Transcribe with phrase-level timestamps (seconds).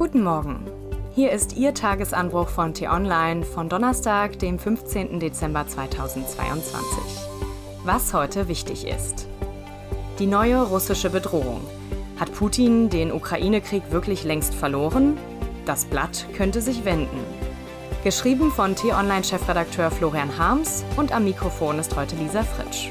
[0.00, 0.64] Guten Morgen.
[1.14, 5.20] Hier ist Ihr Tagesanbruch von T-Online von Donnerstag, dem 15.
[5.20, 7.02] Dezember 2022.
[7.84, 9.28] Was heute wichtig ist.
[10.18, 11.60] Die neue russische Bedrohung.
[12.18, 15.18] Hat Putin den Ukraine-Krieg wirklich längst verloren?
[15.66, 17.22] Das Blatt könnte sich wenden.
[18.02, 22.88] Geschrieben von T-Online-Chefredakteur Florian Harms und am Mikrofon ist heute Lisa Fritsch.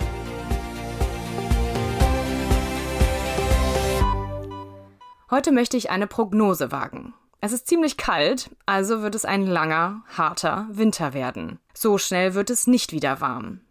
[5.32, 7.13] Heute möchte ich eine Prognose wagen.
[7.40, 11.59] Es ist ziemlich kalt, also wird es ein langer, harter Winter werden.
[11.72, 13.62] So schnell wird es nicht wieder warm.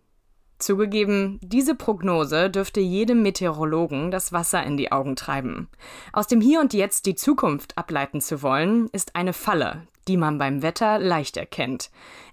[0.58, 5.68] Zugegeben, diese Prognose dürfte jedem Meteorologen das Wasser in die Augen treiben.
[6.12, 10.38] Aus dem Hier und Jetzt die Zukunft ableiten zu wollen, ist eine Falle, die man
[10.38, 11.90] beim Wetter leicht erkennt,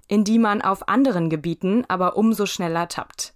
[0.07, 3.34] in die man auf anderen Gebieten aber umso schneller tappt.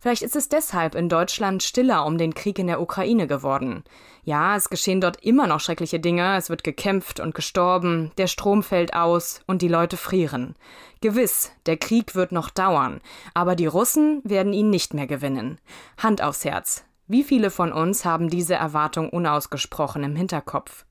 [0.00, 3.82] Vielleicht ist es deshalb in Deutschland stiller um den Krieg in der Ukraine geworden.
[4.22, 8.62] Ja, es geschehen dort immer noch schreckliche Dinge, es wird gekämpft und gestorben, der Strom
[8.62, 10.54] fällt aus und die Leute frieren.
[11.00, 13.00] Gewiss, der Krieg wird noch dauern,
[13.34, 15.60] aber die Russen werden ihn nicht mehr gewinnen.
[15.96, 16.84] Hand aufs Herz.
[17.08, 20.84] Wie viele von uns haben diese Erwartung unausgesprochen im Hinterkopf?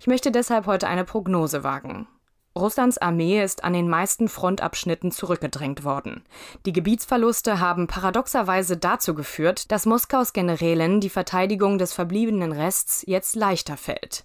[0.00, 2.08] Ich möchte deshalb heute eine Prognose wagen.
[2.56, 6.24] Russlands Armee ist an den meisten Frontabschnitten zurückgedrängt worden.
[6.64, 13.36] Die Gebietsverluste haben paradoxerweise dazu geführt, dass Moskaus Generälen die Verteidigung des verbliebenen Rests jetzt
[13.36, 14.24] leichter fällt.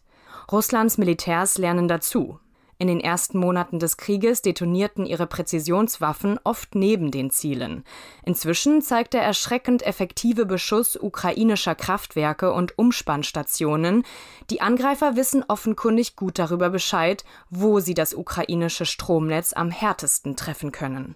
[0.52, 2.40] Russlands Militärs lernen dazu.
[2.82, 7.84] In den ersten Monaten des Krieges detonierten ihre Präzisionswaffen oft neben den Zielen.
[8.26, 14.02] Inzwischen zeigt der erschreckend effektive Beschuss ukrainischer Kraftwerke und Umspannstationen,
[14.50, 20.72] die Angreifer wissen offenkundig gut darüber Bescheid, wo sie das ukrainische Stromnetz am härtesten treffen
[20.72, 21.14] können.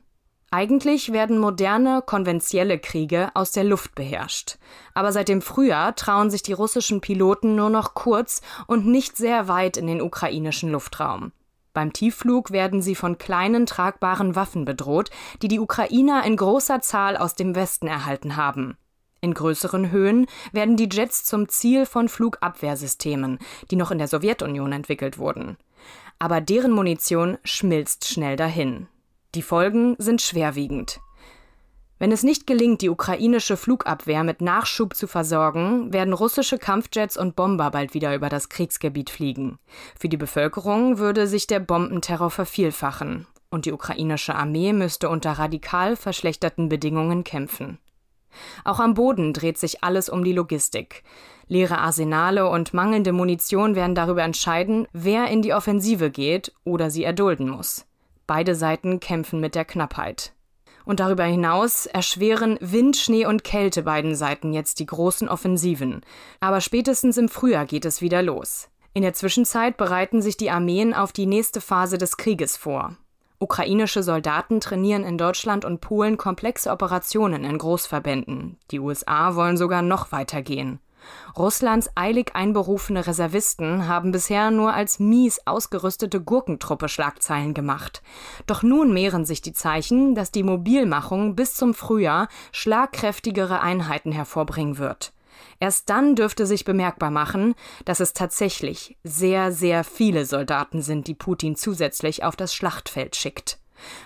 [0.51, 4.59] Eigentlich werden moderne, konventionelle Kriege aus der Luft beherrscht.
[4.93, 9.47] Aber seit dem Frühjahr trauen sich die russischen Piloten nur noch kurz und nicht sehr
[9.47, 11.31] weit in den ukrainischen Luftraum.
[11.75, 15.09] Beim Tiefflug werden sie von kleinen tragbaren Waffen bedroht,
[15.41, 18.77] die die Ukrainer in großer Zahl aus dem Westen erhalten haben.
[19.19, 23.39] In größeren Höhen werden die Jets zum Ziel von Flugabwehrsystemen,
[23.71, 25.57] die noch in der Sowjetunion entwickelt wurden.
[26.17, 28.87] Aber deren Munition schmilzt schnell dahin.
[29.35, 31.01] Die Folgen sind schwerwiegend.
[31.97, 37.37] Wenn es nicht gelingt, die ukrainische Flugabwehr mit Nachschub zu versorgen, werden russische Kampfjets und
[37.37, 39.59] Bomber bald wieder über das Kriegsgebiet fliegen.
[39.97, 45.95] Für die Bevölkerung würde sich der Bombenterror vervielfachen und die ukrainische Armee müsste unter radikal
[45.95, 47.79] verschlechterten Bedingungen kämpfen.
[48.65, 51.03] Auch am Boden dreht sich alles um die Logistik.
[51.47, 57.05] Leere Arsenale und mangelnde Munition werden darüber entscheiden, wer in die Offensive geht oder sie
[57.05, 57.85] erdulden muss.
[58.27, 60.34] Beide Seiten kämpfen mit der Knappheit.
[60.85, 66.01] Und darüber hinaus erschweren Wind, Schnee und Kälte beiden Seiten jetzt die großen Offensiven.
[66.39, 68.69] Aber spätestens im Frühjahr geht es wieder los.
[68.93, 72.95] In der Zwischenzeit bereiten sich die Armeen auf die nächste Phase des Krieges vor.
[73.39, 78.57] Ukrainische Soldaten trainieren in Deutschland und Polen komplexe Operationen in Großverbänden.
[78.71, 80.79] Die USA wollen sogar noch weiter gehen.
[81.37, 88.01] Russlands eilig einberufene Reservisten haben bisher nur als mies ausgerüstete Gurkentruppe Schlagzeilen gemacht.
[88.47, 94.77] Doch nun mehren sich die Zeichen, dass die Mobilmachung bis zum Frühjahr schlagkräftigere Einheiten hervorbringen
[94.77, 95.13] wird.
[95.59, 97.55] Erst dann dürfte sich bemerkbar machen,
[97.85, 103.59] dass es tatsächlich sehr, sehr viele Soldaten sind, die Putin zusätzlich auf das Schlachtfeld schickt.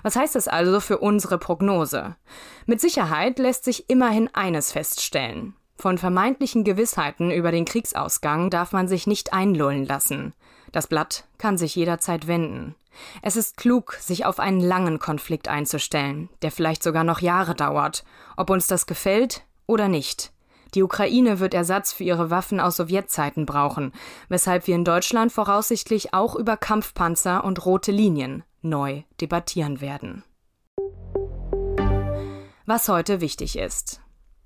[0.04, 2.16] Was heißt das also für unsere Prognose?
[2.66, 5.56] Mit Sicherheit lässt sich immerhin eines feststellen.
[5.80, 10.34] Von vermeintlichen Gewissheiten über den Kriegsausgang darf man sich nicht einlullen lassen.
[10.74, 12.76] Das Blatt kann sich jederzeit wenden.
[13.22, 18.04] Es ist klug, sich auf einen langen Konflikt einzustellen, der vielleicht sogar noch Jahre dauert,
[18.36, 20.34] ob uns das gefällt oder nicht.
[20.76, 23.94] Die Ukraine wird Ersatz für ihre Waffen aus Sowjetzeiten brauchen,
[24.28, 30.26] weshalb wir in Deutschland voraussichtlich auch über Kampfpanzer und rote Linien neu debattieren werden.
[32.66, 34.02] Was heute wichtig ist.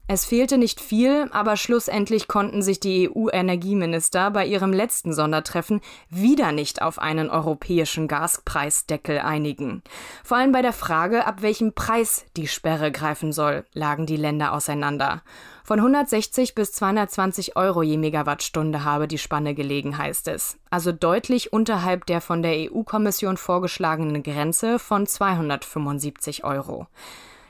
[0.06, 5.79] Es fehlte nicht viel, aber schlussendlich konnten sich die EU-Energieminister bei ihrem letzten Sondertreffen
[6.09, 9.82] wieder nicht auf einen europäischen Gaspreisdeckel einigen.
[10.22, 14.52] Vor allem bei der Frage, ab welchem Preis die Sperre greifen soll, lagen die Länder
[14.52, 15.23] auseinander.
[15.64, 20.58] Von 160 bis 220 Euro je Megawattstunde habe die Spanne gelegen, heißt es.
[20.70, 26.88] Also deutlich unterhalb der von der EU-Kommission vorgeschlagenen Grenze von 275 Euro.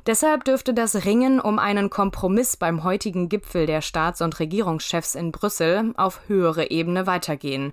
[0.06, 5.32] Deshalb dürfte das Ringen um einen Kompromiss beim heutigen Gipfel der Staats- und Regierungschefs in
[5.32, 7.72] Brüssel auf höhere Ebene weitergehen.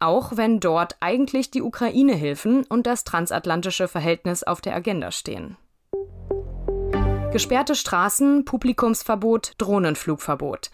[0.00, 5.56] Auch wenn dort eigentlich die Ukraine-Hilfen und das transatlantische Verhältnis auf der Agenda stehen.
[7.32, 10.70] Gesperrte Straßen, Publikumsverbot, Drohnenflugverbot.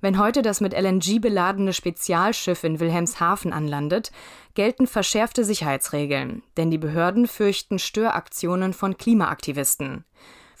[0.00, 4.12] Wenn heute das mit LNG beladene Spezialschiff in Wilhelmshaven anlandet,
[4.54, 10.04] gelten verschärfte Sicherheitsregeln, denn die Behörden fürchten Störaktionen von Klimaaktivisten.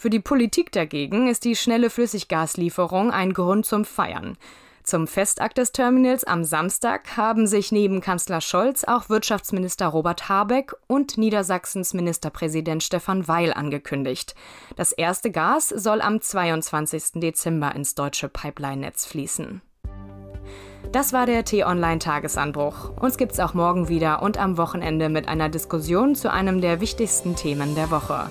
[0.00, 4.36] Für die Politik dagegen ist die schnelle Flüssiggaslieferung ein Grund zum Feiern.
[4.84, 10.72] Zum Festakt des Terminals am Samstag haben sich neben Kanzler Scholz auch Wirtschaftsminister Robert Habeck
[10.86, 14.36] und Niedersachsens Ministerpräsident Stefan Weil angekündigt.
[14.76, 17.14] Das erste Gas soll am 22.
[17.20, 19.62] Dezember ins deutsche Pipeline-Netz fließen.
[20.92, 22.96] Das war der T-Online-Tagesanbruch.
[23.00, 27.34] Uns gibt's auch morgen wieder und am Wochenende mit einer Diskussion zu einem der wichtigsten
[27.34, 28.30] Themen der Woche.